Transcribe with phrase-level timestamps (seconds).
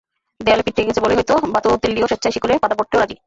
[0.39, 3.15] দেয়ালে পিঠ ঠেকে গেছে বলেই হয়তো বালোতেল্লিও স্বেচ্ছায় শেকলে বাঁধা পড়তেও রাজি।